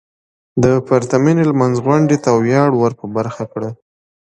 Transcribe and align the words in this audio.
د 0.63 0.65
پرتمينې 0.87 1.43
لمانځغونډې 1.49 2.17
ته 2.23 2.29
وياړ 2.43 2.69
ور 2.75 2.91
په 2.99 3.05
برخه 3.15 3.43
کړه. 3.51 3.69